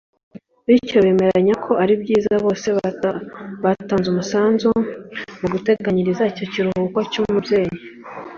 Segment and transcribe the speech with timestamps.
[0.67, 2.67] bityo bemeranya ko ari byiza bose
[3.63, 4.69] batanze umusanzu
[5.39, 7.77] mu guteganyiriza icyo kiruhuko cy’umubyeyi